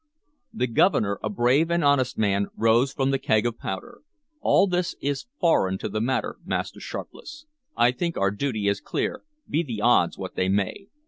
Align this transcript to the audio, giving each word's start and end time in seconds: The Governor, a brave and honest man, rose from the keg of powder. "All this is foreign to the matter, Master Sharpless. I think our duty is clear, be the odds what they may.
The 0.51 0.65
Governor, 0.65 1.19
a 1.23 1.29
brave 1.29 1.69
and 1.69 1.83
honest 1.83 2.17
man, 2.17 2.47
rose 2.57 2.91
from 2.91 3.11
the 3.11 3.19
keg 3.19 3.45
of 3.45 3.59
powder. 3.59 4.01
"All 4.39 4.65
this 4.65 4.95
is 4.99 5.27
foreign 5.39 5.77
to 5.77 5.87
the 5.87 6.01
matter, 6.01 6.37
Master 6.43 6.79
Sharpless. 6.79 7.45
I 7.77 7.91
think 7.91 8.17
our 8.17 8.31
duty 8.31 8.67
is 8.67 8.81
clear, 8.81 9.21
be 9.47 9.61
the 9.61 9.81
odds 9.81 10.17
what 10.17 10.33
they 10.33 10.49
may. 10.49 10.87